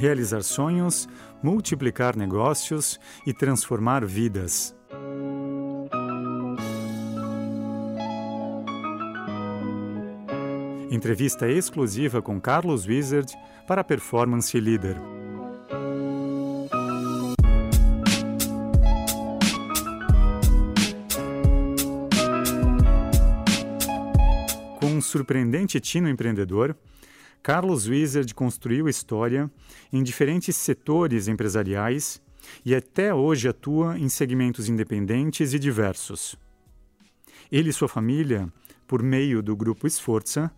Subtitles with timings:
[0.00, 1.06] realizar sonhos,
[1.42, 4.74] multiplicar negócios e transformar vidas.
[10.90, 13.30] Entrevista exclusiva com Carlos Wizard
[13.66, 14.96] para Performance Leader.
[24.80, 26.74] Com um surpreendente tino empreendedor,
[27.42, 29.50] Carlos Wizard construiu história
[29.92, 32.20] em diferentes setores empresariais
[32.64, 36.36] e até hoje atua em segmentos independentes e diversos.
[37.50, 38.52] Ele e sua família,
[38.86, 40.50] por meio do grupo Esforça,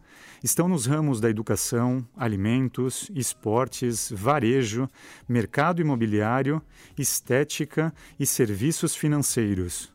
[0.42, 4.90] estão nos ramos da educação, alimentos, esportes, varejo,
[5.28, 6.60] mercado imobiliário,
[6.98, 9.92] estética e serviços financeiros.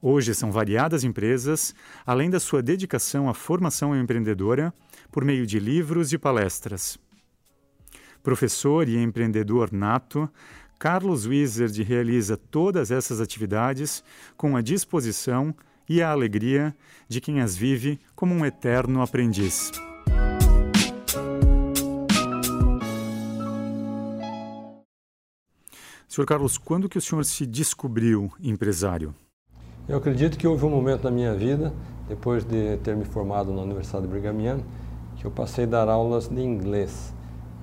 [0.00, 1.74] Hoje são variadas empresas,
[2.04, 4.72] além da sua dedicação à formação empreendedora
[5.10, 6.98] por meio de livros e palestras.
[8.22, 10.28] Professor e empreendedor nato,
[10.78, 14.04] Carlos Wizard realiza todas essas atividades
[14.36, 15.54] com a disposição
[15.88, 16.76] e a alegria
[17.08, 19.70] de quem as vive como um eterno aprendiz.
[26.08, 29.14] Senhor Carlos, quando que o senhor se descobriu empresário?
[29.88, 31.72] Eu acredito que houve um momento na minha vida,
[32.08, 34.60] depois de ter me formado na Universidade Brighamiana,
[35.14, 37.14] que eu passei a dar aulas de inglês.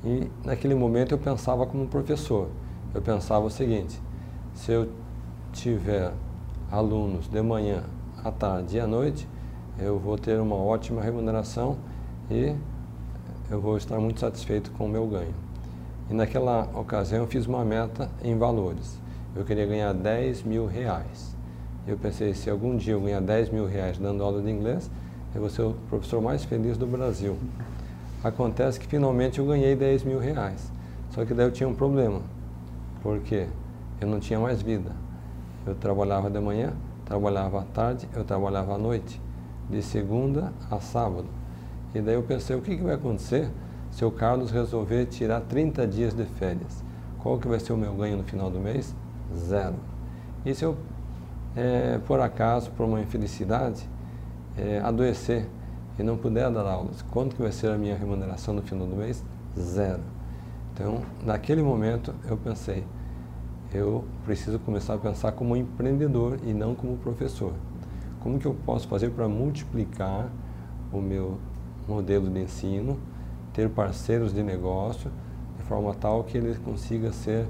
[0.06, 2.48] E naquele momento eu pensava como professor.
[2.94, 4.02] Eu pensava o seguinte:
[4.54, 4.88] se eu
[5.52, 6.14] tiver
[6.72, 7.84] alunos de manhã,
[8.24, 9.28] à tarde e à noite,
[9.78, 11.76] eu vou ter uma ótima remuneração
[12.32, 12.56] e
[13.52, 15.36] eu vou estar muito satisfeito com o meu ganho.
[16.10, 18.98] E naquela ocasião eu fiz uma meta em valores.
[19.36, 21.33] Eu queria ganhar 10 mil reais.
[21.86, 24.89] Eu pensei, se algum dia eu ganhar 10 mil reais dando aula de inglês,
[25.36, 27.38] eu vou ser o professor mais feliz do Brasil.
[28.23, 30.72] Acontece que finalmente eu ganhei 10 mil reais.
[31.09, 32.22] Só que daí eu tinha um problema,
[33.02, 33.48] porque
[34.00, 34.92] eu não tinha mais vida.
[35.66, 36.71] Eu trabalhava de manhã,
[37.05, 39.20] trabalhava à tarde, eu trabalhava à noite,
[39.70, 41.27] de segunda a sábado.
[41.94, 43.50] E daí eu pensei, o que, que vai acontecer
[43.92, 46.82] se o Carlos resolver tirar 30 dias de férias?
[47.20, 48.95] Qual que vai ser o meu ganho no final do mês?
[49.36, 49.76] Zero.
[50.45, 50.77] E se eu
[51.55, 53.87] é, por acaso, por uma infelicidade,
[54.58, 55.47] é, adoecer
[55.97, 58.95] e não puder dar aulas, quanto que vai ser a minha remuneração no final do
[58.95, 59.23] mês?
[59.58, 60.02] Zero.
[60.73, 62.83] Então, naquele momento, eu pensei,
[63.71, 67.53] eu preciso começar a pensar como empreendedor e não como professor.
[68.21, 70.30] Como que eu posso fazer para multiplicar
[70.91, 71.37] o meu
[71.87, 72.97] modelo de ensino,
[73.52, 75.11] ter parceiros de negócio,
[75.58, 77.47] de forma tal que ele consiga ser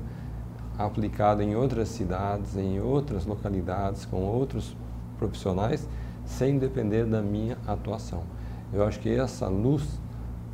[0.77, 4.75] aplicado em outras cidades, em outras localidades, com outros
[5.17, 5.87] profissionais,
[6.25, 8.23] sem depender da minha atuação.
[8.71, 9.99] Eu acho que essa luz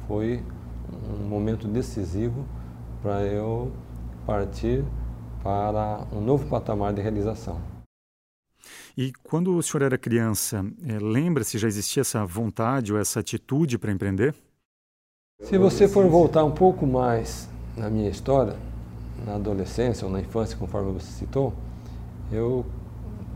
[0.08, 0.44] foi
[1.22, 2.46] um momento decisivo
[3.02, 3.72] para eu
[4.26, 4.84] partir
[5.42, 7.62] para um novo patamar de realização.
[8.98, 13.22] E quando o senhor era criança, é, lembra se já existia essa vontade ou essa
[13.22, 14.36] atitude para empreender?
[15.42, 17.48] Se você for voltar um pouco mais
[17.78, 18.58] na minha história,
[19.26, 21.54] na adolescência ou na infância, conforme você citou,
[22.32, 22.66] eu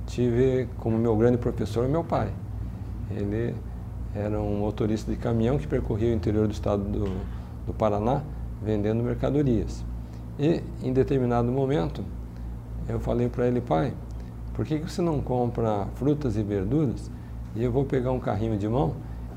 [0.05, 2.31] tive como meu grande professor meu pai.
[3.09, 3.55] Ele
[4.15, 7.05] era um motorista de caminhão que percorria o interior do estado do,
[7.65, 8.21] do Paraná
[8.61, 9.83] vendendo mercadorias.
[10.39, 12.03] E em determinado momento
[12.87, 13.93] eu falei para ele, pai,
[14.53, 17.09] por que, que você não compra frutas e verduras
[17.55, 18.95] e eu vou pegar um carrinho de mão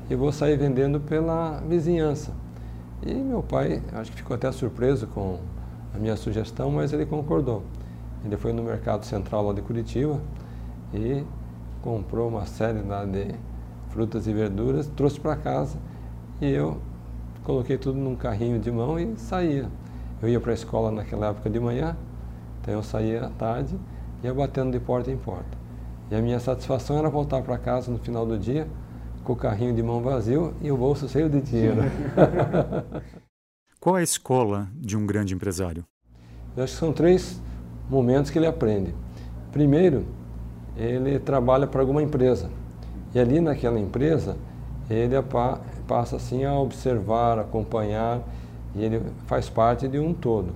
[0.09, 2.31] e vou sair vendendo pela vizinhança?
[3.05, 5.39] E meu pai, acho que ficou até surpreso com
[5.93, 7.63] a minha sugestão, mas ele concordou.
[8.23, 10.19] Ele foi no mercado central lá de Curitiba
[10.93, 11.23] e
[11.81, 13.33] comprou uma série lá de
[13.89, 15.77] frutas e verduras, trouxe para casa
[16.41, 16.77] e eu
[17.43, 19.69] coloquei tudo num carrinho de mão e saía.
[20.21, 21.95] Eu ia para a escola naquela época de manhã,
[22.61, 23.77] então eu saía à tarde
[24.23, 25.57] e ia batendo de porta em porta.
[26.11, 28.67] E a minha satisfação era voltar para casa no final do dia
[29.23, 31.81] com o carrinho de mão vazio e o bolso cheio de dinheiro.
[33.79, 35.85] Qual é a escola de um grande empresário?
[36.55, 37.39] Eu acho que são três
[37.87, 38.93] momentos que ele aprende.
[39.51, 40.03] Primeiro,
[40.75, 42.49] ele trabalha para alguma empresa.
[43.13, 44.35] E ali naquela empresa,
[44.89, 45.13] ele
[45.87, 48.21] passa assim a observar, acompanhar,
[48.75, 50.53] e ele faz parte de um todo.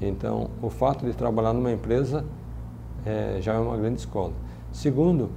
[0.00, 2.24] Então, o fato de trabalhar numa empresa
[3.06, 4.32] é, já é uma grande escola.
[4.72, 5.30] Segundo,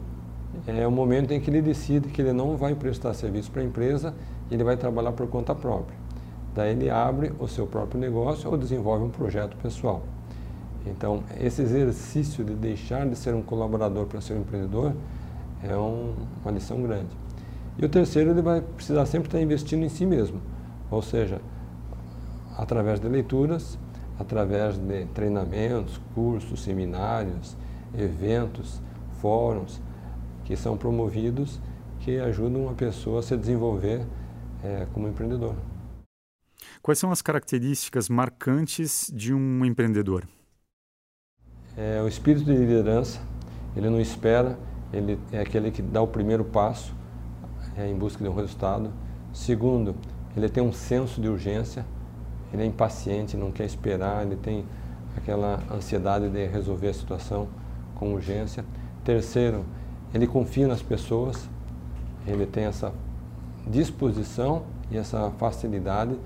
[0.66, 3.66] é o momento em que ele decide que ele não vai prestar serviço para a
[3.66, 4.16] empresa,
[4.50, 5.97] ele vai trabalhar por conta própria.
[6.58, 10.02] Daí ele abre o seu próprio negócio ou desenvolve um projeto pessoal.
[10.88, 14.92] Então, esse exercício de deixar de ser um colaborador para ser um empreendedor
[15.62, 17.16] é um, uma lição grande.
[17.78, 20.42] E o terceiro, ele vai precisar sempre estar investindo em si mesmo.
[20.90, 21.40] Ou seja,
[22.58, 23.78] através de leituras,
[24.18, 27.56] através de treinamentos, cursos, seminários,
[27.96, 28.82] eventos,
[29.22, 29.80] fóruns
[30.44, 31.60] que são promovidos
[32.00, 34.02] que ajudam a pessoa a se desenvolver
[34.64, 35.54] é, como empreendedor.
[36.88, 40.26] Quais são as características marcantes de um empreendedor?
[41.76, 43.20] É o espírito de liderança.
[43.76, 44.58] Ele não espera,
[44.94, 46.96] ele é aquele que dá o primeiro passo
[47.76, 48.90] é, em busca de um resultado.
[49.34, 49.98] Segundo,
[50.34, 51.86] ele tem um senso de urgência.
[52.54, 54.66] Ele é impaciente, não quer esperar, ele tem
[55.18, 57.50] aquela ansiedade de resolver a situação
[57.96, 58.64] com urgência.
[59.04, 59.66] Terceiro,
[60.14, 61.50] ele confia nas pessoas,
[62.26, 62.94] ele tem essa
[63.70, 66.18] disposição e essa facilidade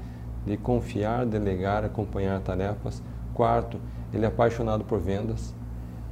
[0.46, 3.02] de confiar, delegar, acompanhar tarefas.
[3.34, 3.80] Quarto,
[4.14, 5.54] ele é apaixonado por vendas,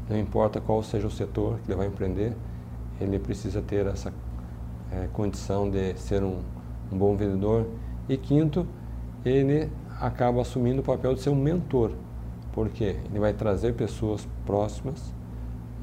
[0.10, 2.34] não importa qual seja o setor que ele vai empreender,
[3.00, 4.12] ele precisa ter essa
[4.92, 6.40] é, condição de ser um,
[6.92, 7.68] um bom vendedor.
[8.08, 8.66] E quinto,
[9.24, 11.92] ele acaba assumindo o papel de ser um mentor,
[12.54, 15.14] porque ele vai trazer pessoas próximas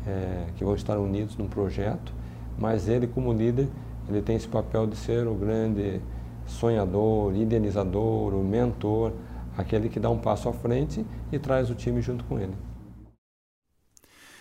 [0.06, 2.12] é, que vão estar unidos num projeto,
[2.58, 3.68] mas ele como líder,
[4.08, 6.00] ele tem esse papel de ser o grande
[6.46, 9.12] sonhador, idealizador, o mentor,
[9.56, 12.54] aquele que dá um passo à frente e traz o time junto com ele.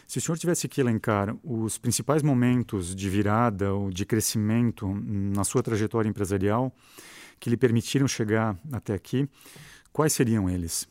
[0.07, 5.43] Se o senhor tivesse que elencar os principais momentos de virada ou de crescimento na
[5.43, 6.71] sua trajetória empresarial
[7.39, 9.27] que lhe permitiram chegar até aqui,
[9.91, 10.87] quais seriam eles?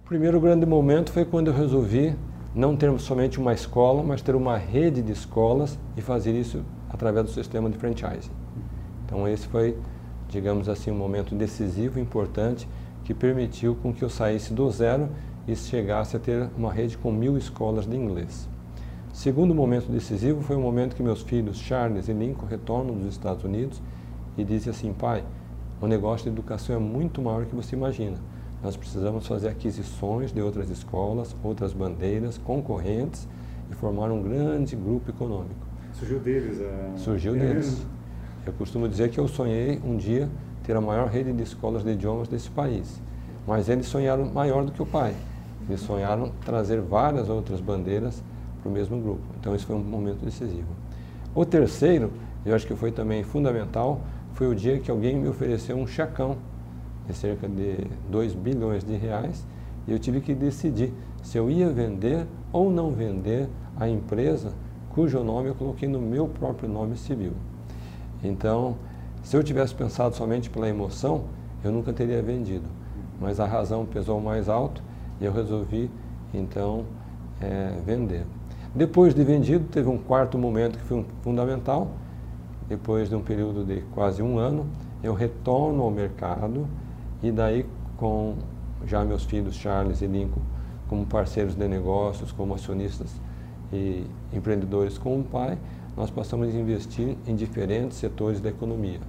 [0.00, 2.16] O primeiro grande momento foi quando eu resolvi
[2.54, 7.26] não ter somente uma escola, mas ter uma rede de escolas e fazer isso através
[7.26, 8.43] do sistema de franchising.
[9.04, 9.76] Então esse foi,
[10.28, 12.68] digamos assim, um momento decisivo, importante,
[13.04, 15.08] que permitiu com que eu saísse do zero
[15.46, 18.48] e chegasse a ter uma rede com mil escolas de inglês.
[19.12, 23.44] Segundo momento decisivo foi o momento que meus filhos Charles e Lincoln retornam dos Estados
[23.44, 23.80] Unidos
[24.36, 25.22] e dizem assim, pai,
[25.80, 28.16] o negócio de educação é muito maior que você imagina.
[28.62, 33.28] Nós precisamos fazer aquisições de outras escolas, outras bandeiras, concorrentes
[33.70, 35.54] e formar um grande grupo econômico.
[35.92, 36.60] Surgiu deles?
[36.60, 36.96] A...
[36.96, 37.86] Surgiu é deles.
[38.46, 40.28] Eu costumo dizer que eu sonhei um dia
[40.64, 43.00] ter a maior rede de escolas de idiomas desse país.
[43.46, 45.14] Mas eles sonharam maior do que o pai.
[45.68, 48.22] Eles sonharam trazer várias outras bandeiras
[48.60, 49.22] para o mesmo grupo.
[49.40, 50.68] Então, esse foi um momento decisivo.
[51.34, 52.12] O terceiro,
[52.44, 54.00] eu acho que foi também fundamental,
[54.34, 56.36] foi o dia que alguém me ofereceu um checão
[57.06, 59.46] de cerca de 2 bilhões de reais
[59.86, 60.92] e eu tive que decidir
[61.22, 64.52] se eu ia vender ou não vender a empresa
[64.90, 67.32] cujo nome eu coloquei no meu próprio nome civil.
[68.24, 68.76] Então,
[69.22, 71.24] se eu tivesse pensado somente pela emoção,
[71.62, 72.66] eu nunca teria vendido.
[73.20, 74.82] Mas a razão pesou mais alto
[75.20, 75.90] e eu resolvi,
[76.32, 76.84] então,
[77.40, 78.24] é, vender.
[78.74, 81.88] Depois de vendido, teve um quarto momento que foi fundamental.
[82.68, 84.66] Depois de um período de quase um ano,
[85.02, 86.66] eu retorno ao mercado
[87.22, 87.66] e daí
[87.96, 88.34] com
[88.86, 90.40] já meus filhos Charles e Lincoln
[90.88, 93.10] como parceiros de negócios, como acionistas
[93.72, 95.58] e empreendedores com o pai,
[95.96, 99.00] nós passamos a investir em diferentes setores da economia.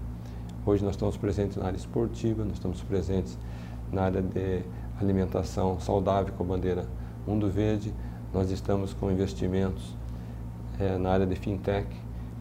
[0.65, 3.37] Hoje nós estamos presentes na área esportiva, nós estamos presentes
[3.91, 4.61] na área de
[4.99, 6.85] alimentação saudável com a bandeira
[7.25, 7.93] Mundo Verde,
[8.33, 9.95] nós estamos com investimentos
[10.79, 11.87] é, na área de fintech,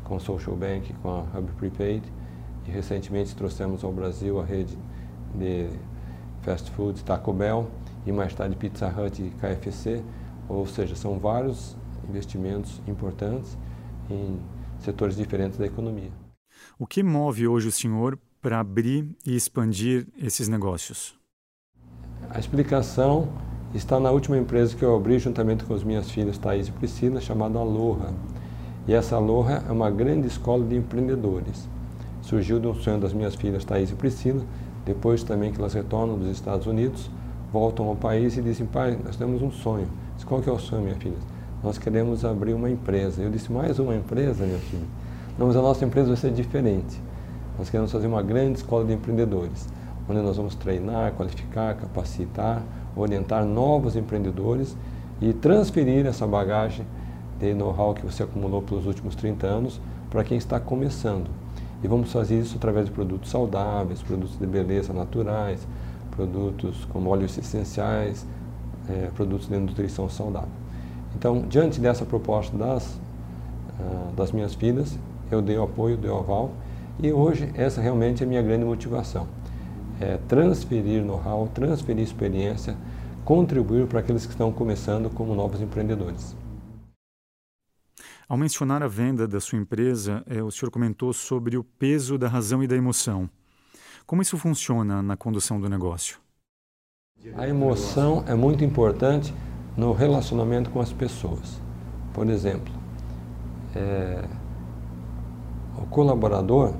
[0.04, 2.02] com Social Bank, com a Hub Prepaid,
[2.66, 4.76] e recentemente trouxemos ao Brasil a rede
[5.34, 5.68] de
[6.42, 7.66] fast food Taco Bell
[8.06, 10.02] e mais tarde Pizza Hut e KFC,
[10.48, 11.76] ou seja, são vários
[12.08, 13.56] investimentos importantes
[14.10, 14.38] em
[14.78, 16.10] setores diferentes da economia.
[16.78, 21.18] O que move hoje o senhor para abrir e expandir esses negócios?
[22.30, 23.28] A explicação
[23.74, 27.20] está na última empresa que eu abri juntamente com as minhas filhas Thaís e Priscila,
[27.20, 28.12] chamada Aloha.
[28.86, 31.68] E essa Aloha é uma grande escola de empreendedores.
[32.22, 34.44] Surgiu de um sonho das minhas filhas Thaís e Priscila,
[34.84, 37.10] depois também que elas retornam dos Estados Unidos,
[37.52, 39.88] voltam ao país e dizem, pai, nós temos um sonho.
[40.16, 41.16] Diz, qual que é o sonho, minha filha?
[41.64, 43.22] Nós queremos abrir uma empresa.
[43.22, 44.84] Eu disse, mais uma empresa, minha filha?
[45.38, 47.00] Não, mas a nossa empresa vai ser diferente.
[47.58, 49.66] Nós queremos fazer uma grande escola de empreendedores,
[50.06, 52.62] onde nós vamos treinar, qualificar, capacitar,
[52.94, 54.76] orientar novos empreendedores
[55.22, 56.84] e transferir essa bagagem
[57.40, 59.80] de know-how que você acumulou pelos últimos 30 anos
[60.10, 61.28] para quem está começando.
[61.82, 65.66] E vamos fazer isso através de produtos saudáveis, produtos de beleza naturais,
[66.10, 68.26] produtos como óleos essenciais,
[68.86, 70.63] é, produtos de nutrição saudável.
[71.16, 72.86] Então, diante dessa proposta das,
[73.78, 74.98] uh, das minhas filhas,
[75.30, 76.52] eu dei o apoio, dei o aval,
[77.02, 79.26] e hoje essa realmente é a minha grande motivação.
[80.00, 82.76] É transferir know-how, transferir experiência,
[83.24, 86.36] contribuir para aqueles que estão começando como novos empreendedores.
[88.28, 92.26] Ao mencionar a venda da sua empresa, é, o senhor comentou sobre o peso da
[92.26, 93.28] razão e da emoção.
[94.06, 96.18] Como isso funciona na condução do negócio?
[97.36, 99.32] A emoção é muito importante
[99.76, 101.60] no relacionamento com as pessoas.
[102.12, 102.72] Por exemplo,
[103.74, 104.24] é,
[105.76, 106.74] o colaborador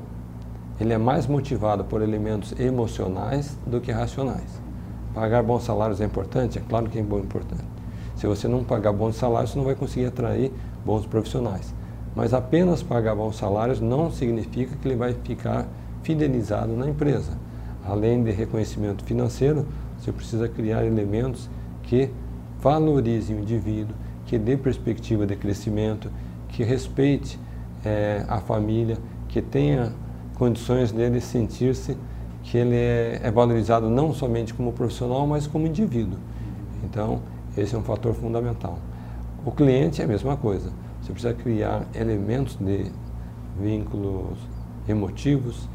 [0.81, 4.61] ele é mais motivado por elementos emocionais do que racionais.
[5.15, 6.59] Pagar bons salários é importante?
[6.59, 7.65] É claro que é importante.
[8.17, 10.53] Se você não pagar bons salários, você não vai conseguir atrair
[10.85, 11.73] bons profissionais.
[12.15, 15.67] Mas apenas pagar bons salários não significa que ele vai ficar
[16.03, 17.33] fidelizado na empresa.
[17.85, 19.67] Além de reconhecimento financeiro,
[19.99, 21.49] você precisa criar elementos
[21.83, 22.11] que
[22.65, 23.95] valorizem o indivíduo,
[24.25, 26.11] que dê perspectiva de crescimento,
[26.49, 27.39] que respeite
[27.85, 28.97] é, a família,
[29.29, 29.93] que tenha
[30.35, 31.95] condições dele sentir-se
[32.43, 36.19] que ele é, é, valorizado não somente como profissional, mas como indivíduo.
[36.83, 37.21] Então,
[37.55, 38.79] esse é um fator fundamental.
[39.45, 40.73] O cliente é a mesma coisa.
[41.03, 42.91] Você precisa criar elementos de
[43.61, 44.39] vínculos
[44.89, 45.69] emotivos,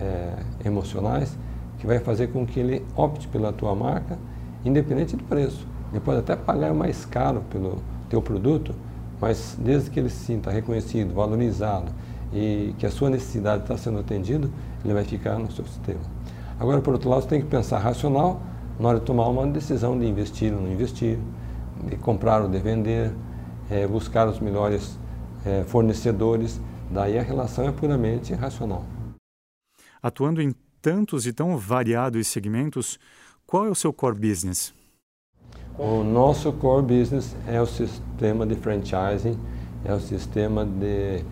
[0.00, 0.34] é,
[0.64, 1.38] emocionais,
[1.78, 4.18] que vai fazer com que ele opte pela tua marca,
[4.64, 5.71] independente do preço.
[5.92, 8.74] Ele pode até pagar mais caro pelo teu produto,
[9.20, 11.92] mas desde que ele se sinta reconhecido, valorizado
[12.32, 14.48] e que a sua necessidade está sendo atendida,
[14.82, 16.00] ele vai ficar no seu sistema.
[16.58, 18.40] Agora, por outro lado, você tem que pensar racional
[18.80, 21.18] na hora de tomar uma decisão de investir ou não investir,
[21.88, 23.12] de comprar ou de vender,
[23.70, 24.98] é, buscar os melhores
[25.44, 26.60] é, fornecedores.
[26.90, 28.84] Daí a relação é puramente racional.
[30.02, 32.98] Atuando em tantos e tão variados segmentos,
[33.46, 34.74] qual é o seu core business?
[35.78, 39.38] O nosso core business é o sistema de franchising,
[39.82, 41.24] é o sistema de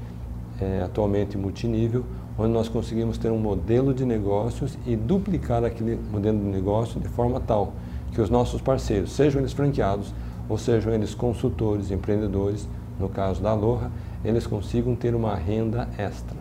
[0.59, 2.06] é, atualmente multinível,
[2.38, 7.09] onde nós conseguimos ter um modelo de negócios e duplicar aquele modelo de negócio de
[7.09, 7.75] forma tal
[8.12, 10.14] que os nossos parceiros, sejam eles franqueados
[10.49, 12.66] ou sejam eles consultores, empreendedores,
[12.99, 13.90] no caso da Aloha,
[14.25, 16.37] eles consigam ter uma renda extra.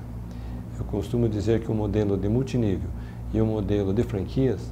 [0.79, 2.89] Eu costumo dizer que o modelo de multinível
[3.33, 4.71] e o modelo de franquias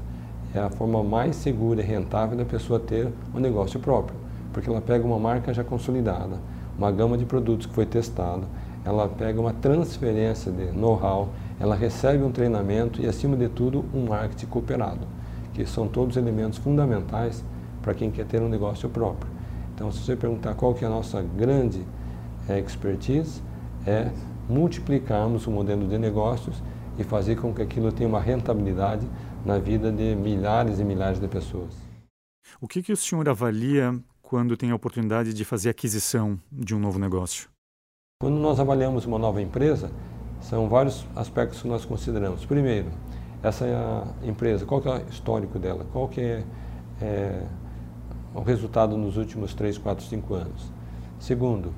[0.53, 4.17] é a forma mais segura e rentável da pessoa ter um negócio próprio,
[4.53, 6.37] porque ela pega uma marca já consolidada,
[6.77, 8.43] uma gama de produtos que foi testada,
[8.85, 14.07] ela pega uma transferência de know-how, ela recebe um treinamento e, acima de tudo, um
[14.07, 15.05] marketing cooperado,
[15.53, 17.43] que são todos elementos fundamentais
[17.81, 19.29] para quem quer ter um negócio próprio.
[19.73, 21.81] Então, se você perguntar qual que é a nossa grande
[22.47, 23.41] é, expertise,
[23.85, 24.09] é
[24.49, 26.61] multiplicarmos o modelo de negócios
[26.97, 29.05] e fazer com que aquilo tenha uma rentabilidade
[29.47, 31.73] na vida de milhares e milhares de pessoas.
[32.59, 36.79] O que, que o senhor avalia quando tem a oportunidade de fazer aquisição de um
[36.79, 37.47] novo negócio?
[38.21, 39.89] Quando nós avaliamos uma nova empresa,
[40.41, 42.45] são vários aspectos que nós consideramos.
[42.45, 42.89] Primeiro,
[43.41, 43.65] essa
[44.21, 45.85] empresa, qual que é o histórico dela?
[45.93, 46.43] Qual que é,
[47.01, 47.47] é
[48.35, 50.73] o resultado nos últimos 3, 4, 5 anos?
[51.21, 51.73] Segundo,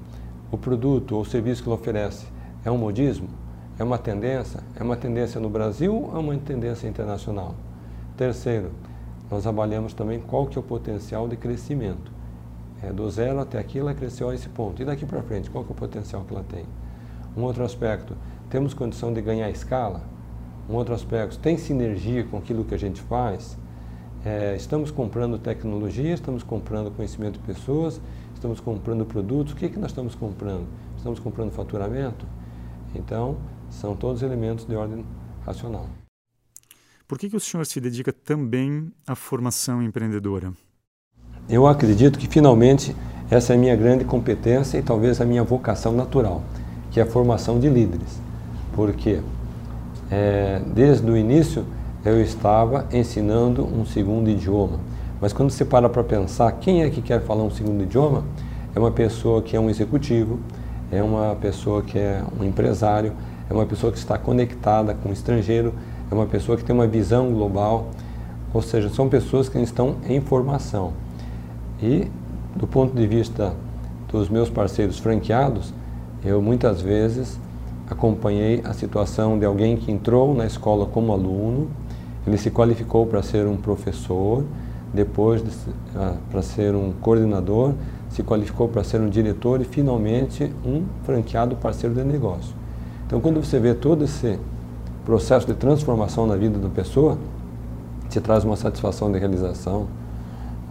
[0.51, 2.25] o produto ou serviço que ela oferece
[2.65, 3.29] é um modismo?
[3.79, 4.59] É uma tendência?
[4.75, 7.55] É uma tendência no Brasil ou é uma tendência internacional?
[8.17, 8.71] Terceiro,
[9.31, 12.11] nós avaliamos também qual que é o potencial de crescimento.
[12.83, 14.81] É, do zero até aqui ela cresceu a esse ponto.
[14.81, 16.65] E daqui para frente, qual que é o potencial que ela tem?
[17.37, 18.17] Um outro aspecto,
[18.49, 20.01] temos condição de ganhar escala?
[20.69, 23.57] Um outro aspecto, tem sinergia com aquilo que a gente faz?
[24.25, 28.01] É, estamos comprando tecnologia, estamos comprando conhecimento de pessoas,
[28.33, 29.53] estamos comprando produtos.
[29.53, 30.67] O que, que nós estamos comprando?
[30.97, 32.25] Estamos comprando faturamento?
[32.93, 33.37] Então,
[33.69, 35.05] são todos elementos de ordem
[35.45, 35.87] racional.
[37.07, 40.53] Por que, que o senhor se dedica também à formação empreendedora?
[41.49, 42.95] Eu acredito que finalmente
[43.31, 46.43] essa é a minha grande competência e talvez a minha vocação natural,
[46.91, 48.19] que é a formação de líderes.
[48.75, 49.21] Porque
[50.11, 51.65] é, desde o início
[52.05, 54.79] eu estava ensinando um segundo idioma.
[55.19, 58.23] Mas quando você para para pensar, quem é que quer falar um segundo idioma?
[58.73, 60.39] É uma pessoa que é um executivo,
[60.91, 63.13] é uma pessoa que é um empresário,
[63.49, 65.73] é uma pessoa que está conectada com o estrangeiro,
[66.09, 67.89] é uma pessoa que tem uma visão global.
[68.53, 70.93] Ou seja, são pessoas que estão em formação.
[71.81, 72.07] E,
[72.55, 73.53] do ponto de vista
[74.11, 75.73] dos meus parceiros franqueados,
[76.23, 77.39] eu muitas vezes
[77.89, 81.69] acompanhei a situação de alguém que entrou na escola como aluno,
[82.27, 84.43] ele se qualificou para ser um professor,
[84.93, 85.49] depois de,
[85.95, 87.73] ah, para ser um coordenador,
[88.09, 92.58] se qualificou para ser um diretor e finalmente um franqueado parceiro de negócio.
[93.09, 94.39] Então, quando você vê todo esse
[95.03, 97.17] processo de transformação na vida da pessoa,
[98.07, 99.87] te traz uma satisfação de realização,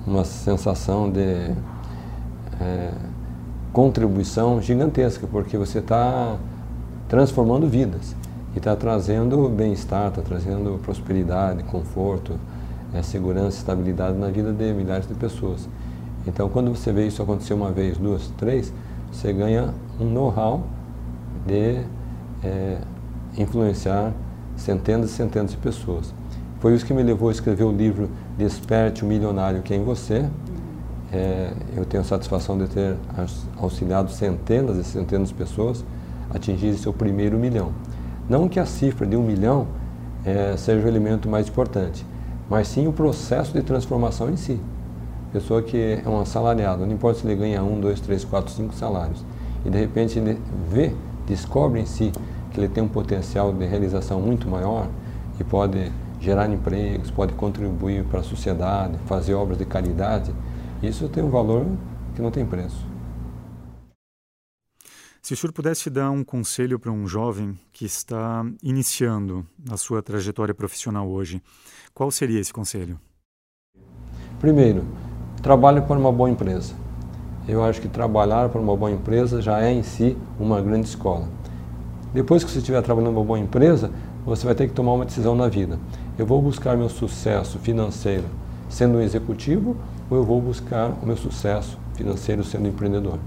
[0.07, 1.51] uma sensação de
[2.61, 2.93] é,
[3.73, 6.37] contribuição gigantesca, porque você está
[7.09, 8.15] transformando vidas
[8.55, 12.39] e está trazendo bem-estar, está trazendo prosperidade, conforto,
[12.95, 15.69] é, segurança, estabilidade na vida de milhares de pessoas.
[16.25, 18.73] Então, quando você vê isso acontecer uma vez, duas, três,
[19.11, 20.63] você ganha um know-how
[21.45, 21.98] de
[22.43, 22.79] é,
[23.37, 24.13] influenciar
[24.57, 26.13] centenas e centenas de pessoas.
[26.61, 29.85] Foi isso que me levou a escrever o livro Desperte o Milionário que é em
[29.85, 30.29] Você.
[31.13, 32.97] É, eu tenho a satisfação de ter
[33.57, 35.85] auxiliado centenas e centenas de pessoas
[36.31, 37.73] a atingir seu primeiro milhão.
[38.29, 39.67] Não que a cifra de um milhão
[40.25, 42.05] é, seja o elemento mais importante,
[42.51, 44.61] mas sim o processo de transformação em si.
[45.33, 48.75] Pessoa que é um assalariado, não importa se ele ganha um, dois, três, quatro, cinco
[48.75, 49.25] salários,
[49.65, 50.39] e de repente ele
[50.71, 50.95] vê,
[51.29, 52.13] descobre em si
[52.51, 54.89] que ele tem um potencial de realização muito maior
[55.39, 60.35] e pode gerar empregos, pode contribuir para a sociedade, fazer obras de caridade,
[60.83, 61.67] isso tem um valor
[62.15, 62.87] que não tem preço.
[65.23, 70.03] Se o senhor pudesse dar um conselho para um jovem que está iniciando a sua
[70.03, 71.43] trajetória profissional hoje,
[71.93, 72.99] qual seria esse conselho?
[74.41, 74.85] Primeiro,
[75.43, 76.75] trabalhe para uma boa empresa.
[77.49, 81.27] Eu acho que trabalhar para uma boa empresa já é em si uma grande escola.
[82.13, 83.91] Depois que você estiver trabalhando para uma boa empresa,
[84.27, 85.79] você vai ter que tomar uma decisão na vida.
[86.19, 88.25] Eu vou buscar meu sucesso financeiro
[88.69, 89.75] sendo um executivo
[90.11, 93.19] ou eu vou buscar o meu sucesso financeiro sendo empreendedor?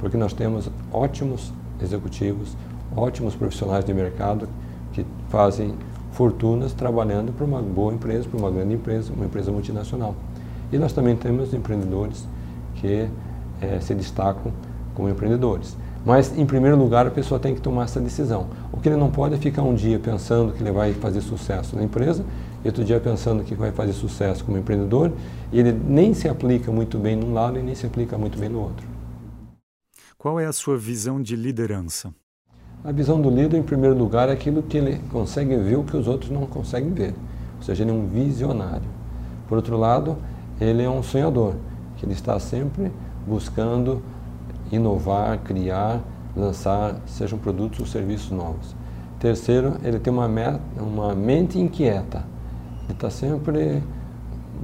[0.00, 2.56] Porque nós temos ótimos executivos,
[2.96, 4.48] ótimos profissionais de mercado
[4.92, 5.72] que fazem
[6.10, 10.16] fortunas trabalhando para uma boa empresa, para uma grande empresa, uma empresa multinacional.
[10.72, 12.26] E nós também temos empreendedores
[12.74, 13.08] que
[13.60, 14.52] é, se destacam
[14.94, 15.76] como empreendedores.
[16.04, 18.48] Mas, em primeiro lugar, a pessoa tem que tomar essa decisão.
[18.72, 21.76] O que ele não pode é ficar um dia pensando que ele vai fazer sucesso
[21.76, 22.24] na empresa
[22.64, 25.12] e outro dia pensando que vai fazer sucesso como empreendedor
[25.52, 28.48] e ele nem se aplica muito bem num lado e nem se aplica muito bem
[28.48, 28.86] no outro.
[30.16, 32.12] Qual é a sua visão de liderança?
[32.84, 35.96] A visão do líder, em primeiro lugar, é aquilo que ele consegue ver o que
[35.96, 37.14] os outros não conseguem ver.
[37.56, 38.88] Ou seja, ele é um visionário.
[39.48, 40.16] Por outro lado,
[40.60, 41.54] ele é um sonhador,
[41.96, 42.90] que ele está sempre
[43.28, 44.02] buscando
[44.72, 46.00] inovar, criar,
[46.34, 48.74] lançar, sejam produtos ou serviços novos.
[49.18, 50.28] Terceiro, ele tem uma,
[50.76, 52.24] uma mente inquieta.
[52.84, 53.82] Ele está sempre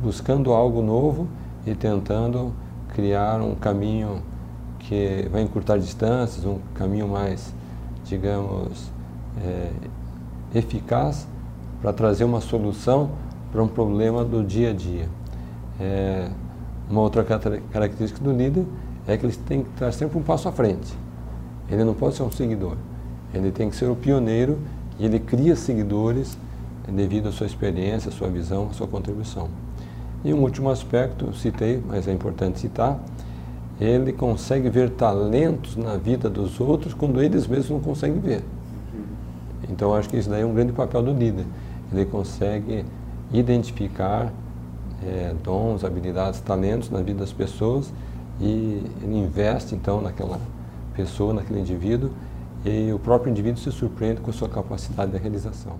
[0.02, 1.28] buscando algo novo
[1.66, 2.52] e tentando
[2.88, 4.22] criar um caminho
[4.78, 7.52] que vai encurtar distâncias, um caminho mais,
[8.04, 8.90] digamos,
[9.42, 9.70] é,
[10.54, 11.26] eficaz
[11.80, 13.10] para trazer uma solução
[13.50, 15.08] para um problema do dia a dia.
[15.80, 16.30] É,
[16.88, 18.64] uma outra característica do líder
[19.06, 20.92] é que ele tem que estar sempre um passo à frente.
[21.70, 22.76] Ele não pode ser um seguidor.
[23.32, 24.58] Ele tem que ser o pioneiro
[24.98, 26.38] e ele cria seguidores
[26.86, 29.48] devido à sua experiência, à sua visão, à sua contribuição.
[30.24, 32.98] E um último aspecto, citei, mas é importante citar,
[33.80, 38.42] ele consegue ver talentos na vida dos outros quando eles mesmos não conseguem ver.
[39.68, 41.44] Então acho que isso daí é um grande papel do líder.
[41.92, 42.84] Ele consegue
[43.32, 44.32] identificar
[45.06, 47.92] é, dons, habilidades, talentos na vida das pessoas
[48.40, 50.40] e ele investe então naquela
[50.94, 52.10] pessoa, naquele indivíduo
[52.64, 55.78] e o próprio indivíduo se surpreende com a sua capacidade de realização.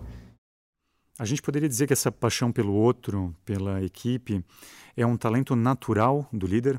[1.19, 4.45] A gente poderia dizer que essa paixão pelo outro, pela equipe,
[4.97, 6.79] é um talento natural do líder?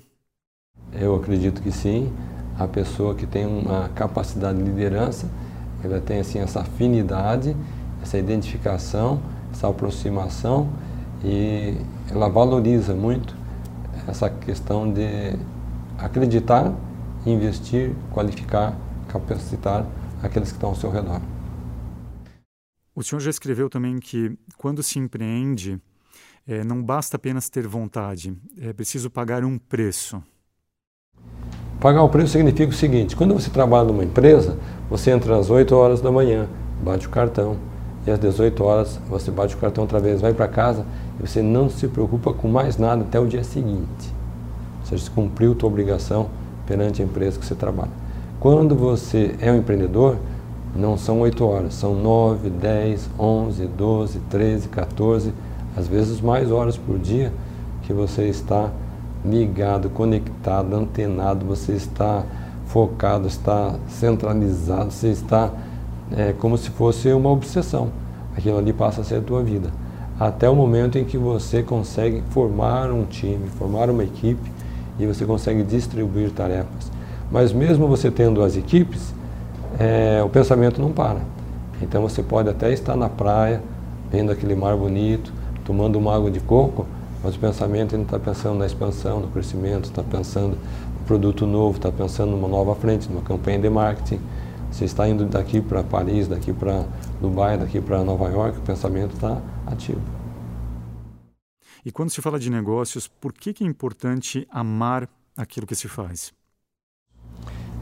[0.93, 2.13] Eu acredito que sim.
[2.59, 5.29] A pessoa que tem uma capacidade de liderança,
[5.83, 7.55] ela tem assim essa afinidade,
[8.01, 10.69] essa identificação, essa aproximação
[11.23, 11.77] e
[12.11, 13.35] ela valoriza muito
[14.07, 15.37] essa questão de
[15.97, 16.73] acreditar,
[17.25, 19.85] investir, qualificar, capacitar
[20.21, 21.21] aqueles que estão ao seu redor.
[22.95, 25.79] O senhor já escreveu também que quando se empreende,
[26.47, 30.21] é, não basta apenas ter vontade, é preciso pagar um preço.
[31.79, 34.57] Pagar o preço significa o seguinte: quando você trabalha numa empresa,
[34.89, 36.47] você entra às 8 horas da manhã,
[36.81, 37.57] bate o cartão,
[38.07, 40.85] e às 18 horas você bate o cartão outra vez, vai para casa
[41.19, 44.13] e você não se preocupa com mais nada até o dia seguinte.
[44.81, 46.27] Ou seja, você cumpriu a sua obrigação
[46.65, 47.91] perante a empresa que você trabalha.
[48.39, 50.17] Quando você é um empreendedor,
[50.75, 55.33] não são 8 horas, são 9, 10, 11, 12, 13, 14,
[55.75, 57.31] às vezes mais horas por dia
[57.83, 58.69] que você está
[59.23, 62.23] ligado, conectado, antenado, você está
[62.67, 65.51] focado, está centralizado, você está
[66.15, 67.89] é, como se fosse uma obsessão.
[68.37, 69.69] Aquilo ali passa a ser a tua vida.
[70.19, 74.49] Até o momento em que você consegue formar um time, formar uma equipe
[74.97, 76.89] e você consegue distribuir tarefas.
[77.29, 79.13] Mas mesmo você tendo as equipes,
[79.77, 81.19] é, o pensamento não para.
[81.81, 83.61] Então você pode até estar na praia,
[84.09, 85.33] vendo aquele mar bonito,
[85.65, 86.85] tomando uma água de coco,
[87.21, 91.75] mas o pensamento ainda está pensando na expansão, no crescimento, está pensando no produto novo,
[91.75, 94.19] está pensando numa nova frente, numa campanha de marketing.
[94.71, 96.83] Você está indo daqui para Paris, daqui para
[97.21, 100.01] Dubai, daqui para Nova York, o pensamento está ativo.
[101.85, 105.87] E quando se fala de negócios, por que, que é importante amar aquilo que se
[105.87, 106.33] faz?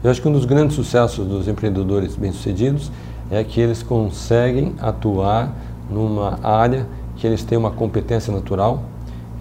[0.02, 2.92] Eu acho que um dos grandes sucessos dos empreendedores bem-sucedidos
[3.30, 5.54] é que eles conseguem atuar
[5.88, 8.84] numa área que eles têm uma competência natural,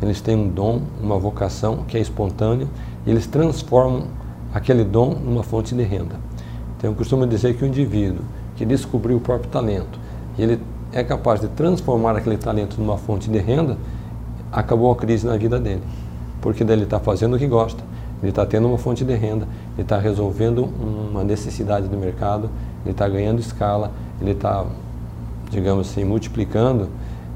[0.02, 2.68] eles têm um dom, uma vocação que é espontânea
[3.06, 4.08] e eles transformam
[4.54, 6.20] aquele dom numa fonte de renda.
[6.78, 8.24] Então eu costumo dizer que o indivíduo
[8.56, 10.00] que descobriu o próprio talento
[10.38, 10.60] e ele
[10.94, 13.78] é capaz de transformar aquele talento numa fonte de renda,
[14.52, 15.82] acabou a crise na vida dele.
[16.42, 17.84] Porque daí ele está fazendo o que gosta,
[18.22, 20.70] ele está tendo uma fonte de renda, ele está resolvendo
[21.12, 22.50] uma necessidade do mercado,
[22.84, 24.66] ele está ganhando escala, ele está,
[25.50, 26.88] digamos assim, multiplicando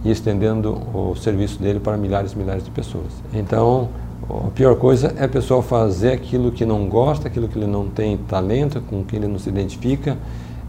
[0.05, 3.11] e estendendo o serviço dele para milhares e milhares de pessoas.
[3.33, 3.89] Então,
[4.29, 7.87] a pior coisa é a pessoa fazer aquilo que não gosta, aquilo que ele não
[7.87, 10.17] tem talento, com que ele não se identifica.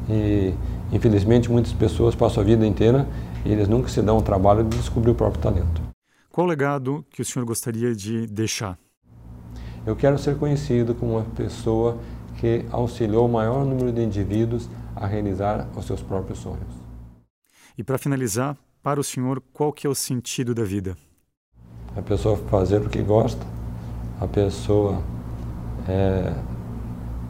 [0.09, 0.55] E,
[0.93, 3.09] infelizmente, muitas pessoas passam a vida inteira
[3.45, 5.83] e eles nunca se dão o trabalho de descobrir o próprio talento.
[6.31, 8.79] Qual o legado que o senhor gostaria de deixar?
[9.87, 11.99] Eu quero ser conhecido como uma pessoa
[12.39, 16.69] que auxiliou o maior número de indivíduos a realizar os seus próprios sonhos.
[17.77, 20.97] E para finalizar, para o senhor, qual que é o sentido da vida?
[21.97, 23.45] A pessoa fazer o que gosta,
[24.21, 25.03] a pessoa
[25.89, 26.35] é,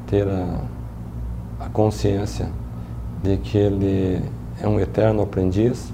[0.06, 0.64] ter a,
[1.60, 2.50] a consciência
[3.22, 4.22] de que ele
[4.60, 5.92] é um eterno aprendiz,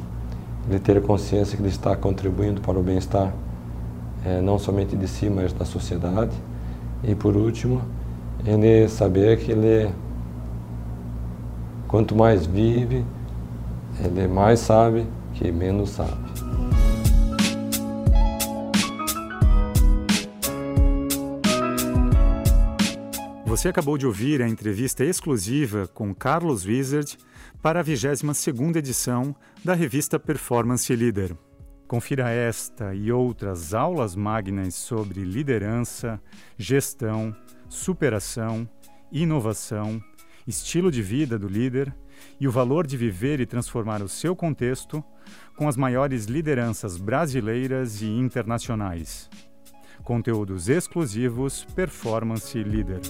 [0.69, 3.33] ele ter consciência que ele está contribuindo para o bem-estar
[4.25, 6.33] é, não somente de si, mas da sociedade.
[7.03, 7.83] E por último,
[8.45, 9.91] ele saber que ele,
[11.87, 13.05] quanto mais vive,
[14.03, 16.24] ele mais sabe que menos sabe.
[23.55, 27.17] Você acabou de ouvir a entrevista exclusiva com Carlos Wizard
[27.63, 29.33] para a 22ª edição
[29.65, 31.37] da revista Performance Leader.
[31.87, 36.21] Confira esta e outras aulas magnas sobre liderança,
[36.59, 37.33] gestão,
[37.69, 38.69] superação,
[39.13, 40.03] inovação,
[40.49, 41.95] estilo de vida do líder
[42.41, 45.01] e o valor de viver e transformar o seu contexto
[45.57, 49.31] com as maiores lideranças brasileiras e internacionais.
[50.03, 53.01] Conteúdos exclusivos Performance Leader.